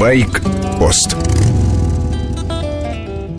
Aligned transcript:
Байк-пост 0.00 1.14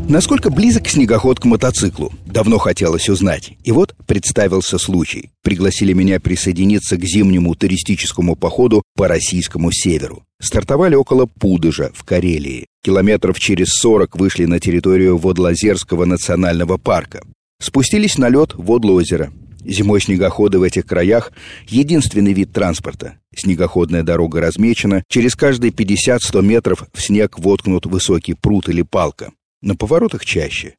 Насколько 0.08 0.52
близок 0.52 0.88
снегоход 0.88 1.40
к 1.40 1.46
мотоциклу? 1.46 2.14
Давно 2.28 2.60
хотелось 2.60 3.10
узнать. 3.10 3.54
И 3.64 3.72
вот 3.72 3.96
представился 4.06 4.78
случай. 4.78 5.32
Пригласили 5.42 5.94
меня 5.94 6.20
присоединиться 6.20 6.98
к 6.98 7.04
зимнему 7.04 7.56
туристическому 7.56 8.36
походу 8.36 8.84
по 8.96 9.08
российскому 9.08 9.72
северу. 9.72 10.24
Стартовали 10.40 10.94
около 10.94 11.26
Пудыжа 11.26 11.90
в 11.96 12.04
Карелии. 12.04 12.68
Километров 12.84 13.40
через 13.40 13.70
40 13.70 14.16
вышли 14.18 14.46
на 14.46 14.60
территорию 14.60 15.18
Водлозерского 15.18 16.06
национального 16.06 16.78
парка. 16.78 17.24
Спустились 17.60 18.20
на 18.20 18.30
лед 18.30 18.54
Водлозера. 18.54 19.34
Зимой 19.66 20.02
снегоходы 20.02 20.60
в 20.60 20.64
этих 20.64 20.86
краях– 20.86 21.32
единственный 21.68 22.34
вид 22.34 22.52
транспорта. 22.52 23.20
Снегоходная 23.36 24.04
дорога 24.04 24.42
размечена, 24.42 25.04
через 25.08 25.36
каждые 25.36 25.72
50-100 25.72 26.42
метров 26.42 26.86
в 26.94 27.02
снег 27.02 27.38
воткнут 27.40 27.86
высокий 27.86 28.34
пруд 28.34 28.70
или 28.70 28.82
палка. 28.82 29.32
На 29.62 29.76
поворотах 29.76 30.26
чаще. 30.26 30.76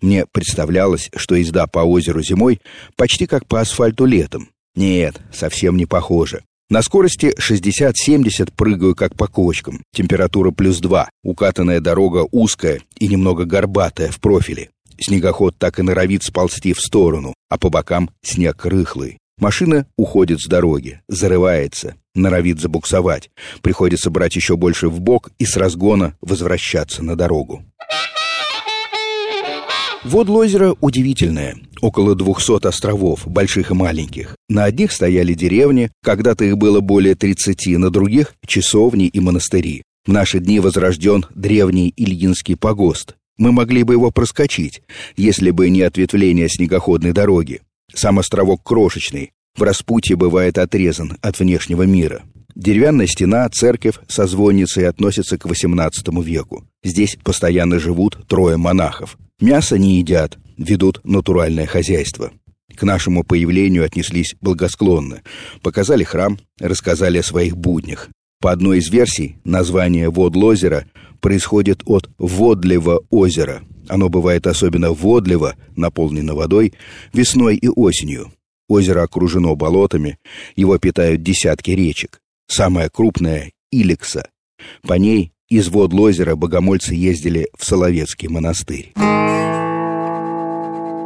Мне 0.00 0.26
представлялось, 0.26 1.10
что 1.14 1.34
езда 1.34 1.66
по 1.66 1.80
озеру 1.80 2.22
зимой 2.22 2.60
почти 2.96 3.26
как 3.26 3.46
по 3.46 3.60
асфальту 3.60 4.04
летом. 4.04 4.48
Нет, 4.74 5.20
совсем 5.32 5.76
не 5.76 5.86
похоже. 5.86 6.44
На 6.70 6.80
скорости 6.80 7.34
60-70 7.38 8.52
прыгаю 8.56 8.94
как 8.94 9.14
по 9.14 9.26
кочкам. 9.26 9.82
Температура 9.94 10.52
плюс 10.52 10.78
2. 10.78 11.10
Укатанная 11.22 11.80
дорога 11.80 12.26
узкая 12.30 12.80
и 12.98 13.08
немного 13.08 13.44
горбатая 13.44 14.10
в 14.10 14.18
профиле. 14.20 14.70
Снегоход 15.02 15.56
так 15.58 15.78
и 15.78 15.82
норовит 15.82 16.22
сползти 16.22 16.72
в 16.72 16.80
сторону, 16.80 17.34
а 17.48 17.58
по 17.58 17.70
бокам 17.70 18.10
снег 18.22 18.64
рыхлый. 18.64 19.18
Машина 19.38 19.86
уходит 19.96 20.40
с 20.40 20.46
дороги, 20.46 21.00
зарывается, 21.08 21.96
норовит 22.14 22.60
забуксовать. 22.60 23.30
Приходится 23.62 24.10
брать 24.10 24.36
еще 24.36 24.56
больше 24.56 24.88
в 24.88 25.00
бок 25.00 25.30
и 25.38 25.44
с 25.44 25.56
разгона 25.56 26.14
возвращаться 26.20 27.02
на 27.02 27.16
дорогу. 27.16 27.64
Водло 30.04 30.38
озера 30.38 30.76
удивительное. 30.80 31.56
Около 31.80 32.14
200 32.14 32.66
островов, 32.66 33.26
больших 33.26 33.70
и 33.70 33.74
маленьких. 33.74 34.36
На 34.48 34.64
одних 34.64 34.92
стояли 34.92 35.34
деревни, 35.34 35.90
когда-то 36.04 36.44
их 36.44 36.56
было 36.56 36.80
более 36.80 37.16
30, 37.16 37.78
на 37.78 37.90
других– 37.90 38.34
часовни 38.46 39.06
и 39.06 39.20
монастыри. 39.20 39.82
В 40.04 40.12
наши 40.12 40.40
дни 40.40 40.60
возрожден 40.60 41.24
древний 41.34 41.92
Ильинский 41.96 42.56
погост. 42.56 43.14
Мы 43.38 43.52
могли 43.52 43.82
бы 43.82 43.94
его 43.94 44.10
проскочить, 44.10 44.82
если 45.16 45.50
бы 45.50 45.70
не 45.70 45.82
ответвление 45.82 46.48
снегоходной 46.48 47.12
дороги. 47.12 47.60
Сам 47.94 48.18
островок 48.18 48.62
крошечный, 48.62 49.32
в 49.56 49.62
распутье 49.62 50.16
бывает 50.16 50.58
отрезан 50.58 51.18
от 51.20 51.38
внешнего 51.38 51.82
мира. 51.82 52.22
Деревянная 52.54 53.06
стена, 53.06 53.48
церковь 53.48 53.96
со 54.08 54.26
звонницей 54.26 54.86
относятся 54.86 55.38
к 55.38 55.46
XVIII 55.46 56.22
веку. 56.22 56.64
Здесь 56.82 57.16
постоянно 57.22 57.78
живут 57.78 58.26
трое 58.28 58.56
монахов. 58.56 59.16
Мясо 59.40 59.78
не 59.78 59.98
едят, 59.98 60.38
ведут 60.58 61.00
натуральное 61.04 61.66
хозяйство. 61.66 62.30
К 62.74 62.82
нашему 62.84 63.24
появлению 63.24 63.84
отнеслись 63.84 64.34
благосклонно. 64.40 65.22
Показали 65.62 66.04
храм, 66.04 66.38
рассказали 66.58 67.18
о 67.18 67.22
своих 67.22 67.56
буднях. 67.56 68.08
По 68.40 68.50
одной 68.50 68.78
из 68.78 68.90
версий, 68.90 69.36
название 69.44 70.10
Водлозера 70.10 70.86
происходит 71.22 71.80
от 71.86 72.10
Водлева 72.18 73.00
озера. 73.08 73.62
Оно 73.88 74.10
бывает 74.10 74.46
особенно 74.46 74.92
водливо, 74.92 75.54
наполнено 75.76 76.34
водой, 76.34 76.74
весной 77.14 77.56
и 77.56 77.68
осенью. 77.68 78.32
Озеро 78.68 79.02
окружено 79.02 79.56
болотами, 79.56 80.18
его 80.56 80.76
питают 80.78 81.22
десятки 81.22 81.70
речек. 81.70 82.20
Самая 82.46 82.90
крупная— 82.90 83.52
Иликса. 83.70 84.28
По 84.82 84.94
ней 84.94 85.32
из 85.48 85.68
вод 85.68 85.94
озера 85.94 86.36
богомольцы 86.36 86.94
ездили 86.94 87.48
в 87.56 87.64
Соловецкий 87.64 88.28
монастырь. 88.28 88.92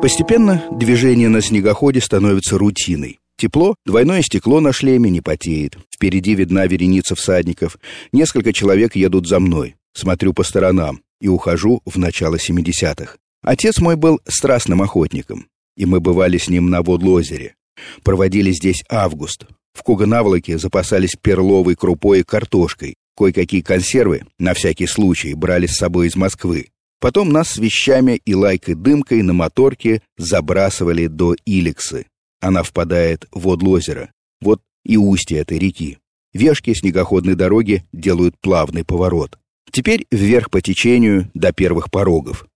Постепенно 0.03 0.63
движение 0.73 1.29
на 1.29 1.41
снегоходе 1.41 2.01
становится 2.01 2.59
рутиной. 2.59 3.19
Тепло, 3.39 3.75
двойное 3.85 4.23
стекло 4.23 4.61
на 4.61 4.73
шлеме 4.73 5.11
не 5.11 5.21
потеет. 5.21 5.77
Впереди 5.93 6.35
видна 6.35 6.67
вереница 6.67 7.15
всадников. 7.15 7.77
Несколько 8.13 8.53
человек 8.53 8.97
едут 8.97 9.27
за 9.27 9.41
мной. 9.41 9.75
Смотрю 9.97 10.35
по 10.35 10.43
сторонам 10.43 11.01
и 11.23 11.29
ухожу 11.29 11.81
в 11.87 11.97
начало 11.97 12.37
70-х. 12.37 13.17
Отец 13.43 13.79
мой 13.79 13.97
был 13.97 14.21
страстным 14.29 14.83
охотником, 14.83 15.47
и 15.75 15.87
мы 15.87 16.01
бывали 16.01 16.37
с 16.37 16.51
ним 16.51 16.69
на 16.69 16.83
Водлозере. 16.83 17.55
Проводили 18.03 18.53
здесь 18.53 18.85
август. 18.91 19.47
В 19.73 19.83
Куганаволоке 19.83 20.59
запасались 20.59 21.17
перловой 21.19 21.77
крупой 21.77 22.21
и 22.21 22.25
картошкой. 22.25 22.97
Кое-какие 23.17 23.63
консервы, 23.63 24.27
на 24.39 24.53
всякий 24.53 24.87
случай, 24.87 25.33
брали 25.33 25.67
с 25.67 25.77
собой 25.77 26.09
из 26.09 26.17
Москвы. 26.17 26.69
Потом 27.01 27.31
нас 27.31 27.51
с 27.51 27.57
вещами 27.57 28.21
и 28.27 28.35
лайкой-дымкой 28.35 29.23
на 29.23 29.33
моторке 29.33 30.03
забрасывали 30.19 31.07
до 31.07 31.35
Иликсы. 31.47 32.05
Она 32.41 32.63
впадает 32.63 33.27
в 33.33 33.45
Водлозеро. 33.45 34.11
Вот 34.43 34.61
и 34.85 34.99
устье 34.99 35.39
этой 35.39 35.59
реки. 35.59 35.97
Вешки 36.35 36.75
снегоходной 36.75 37.35
дороги 37.35 37.87
делают 37.95 38.39
плавный 38.39 38.85
поворот. 38.85 39.39
Теперь 39.77 40.07
вверх 40.11 40.49
по 40.49 40.63
течению 40.63 41.31
до 41.35 41.53
первых 41.53 41.91
порогов. 41.91 42.47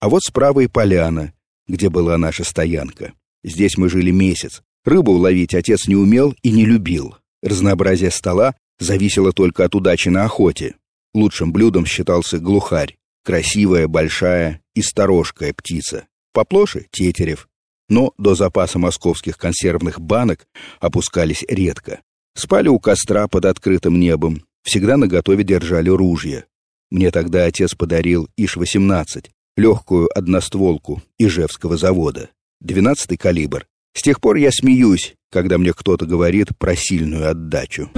А 0.00 0.08
вот 0.08 0.22
справа 0.22 0.60
и 0.60 0.66
поляна, 0.66 1.34
где 1.68 1.90
была 1.90 2.16
наша 2.16 2.42
стоянка. 2.42 3.12
Здесь 3.44 3.76
мы 3.76 3.90
жили 3.90 4.10
месяц. 4.10 4.62
Рыбу 4.86 5.12
ловить 5.12 5.54
отец 5.54 5.88
не 5.88 5.94
умел 5.94 6.34
и 6.40 6.50
не 6.50 6.64
любил. 6.64 7.16
Разнообразие 7.42 8.10
стола 8.10 8.54
зависело 8.78 9.34
только 9.34 9.66
от 9.66 9.74
удачи 9.74 10.08
на 10.08 10.24
охоте. 10.24 10.76
Лучшим 11.12 11.52
блюдом 11.52 11.84
считался 11.84 12.38
глухарь. 12.38 12.96
Красивая, 13.26 13.86
большая 13.86 14.62
и 14.74 14.80
сторожкая 14.80 15.52
птица. 15.52 16.06
Поплоше— 16.32 16.86
тетерев. 16.90 17.50
Но 17.90 18.14
до 18.16 18.34
запаса 18.34 18.78
московских 18.78 19.36
консервных 19.36 20.00
банок 20.00 20.46
опускались 20.80 21.44
редко. 21.46 22.00
Спали 22.34 22.68
у 22.68 22.78
костра 22.78 23.28
под 23.28 23.44
открытым 23.44 24.00
небом. 24.00 24.46
Всегда 24.62 24.96
наготове 24.96 25.44
держали 25.44 25.90
ружья. 25.90 26.46
Мне 26.90 27.10
тогда 27.10 27.44
отец 27.44 27.74
подарил 27.74 28.28
ИШ-18, 28.36 29.28
легкую 29.56 30.08
одностволку 30.16 31.02
Ижевского 31.18 31.76
завода, 31.76 32.30
12-й 32.64 33.16
калибр. 33.16 33.66
С 33.94 34.02
тех 34.02 34.20
пор 34.20 34.36
я 34.36 34.50
смеюсь, 34.50 35.14
когда 35.30 35.58
мне 35.58 35.72
кто-то 35.72 36.06
говорит 36.06 36.48
про 36.58 36.74
сильную 36.76 37.30
отдачу. 37.30 37.90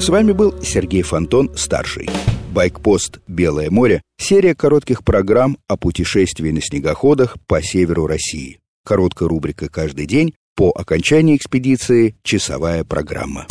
С 0.00 0.08
вами 0.08 0.32
был 0.32 0.62
Сергей 0.62 1.02
Фонтон, 1.02 1.50
старший. 1.56 2.08
Байкпост 2.52 3.20
«Белое 3.26 3.70
море»— 3.70 4.02
серия 4.18 4.54
коротких 4.54 5.02
программ 5.02 5.58
о 5.66 5.76
путешествии 5.76 6.50
на 6.50 6.60
снегоходах 6.60 7.36
по 7.46 7.62
северу 7.62 8.06
России. 8.06 8.60
Короткая 8.84 9.28
рубрика 9.28 9.68
каждый 9.68 10.06
день, 10.06 10.34
по 10.56 10.70
окончании 10.70 11.36
экспедиции— 11.36 12.14
часовая 12.22 12.84
программа. 12.84 13.46